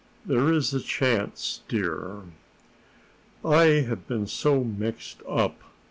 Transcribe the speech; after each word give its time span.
There's 0.25 0.73
a 0.73 0.79
chance, 0.79 1.61
dear." 1.67 2.21
"I 3.45 3.65
have 3.85 4.07
been 4.07 4.25
so 4.25 4.63
mixed 4.63 5.21
up. 5.29 5.61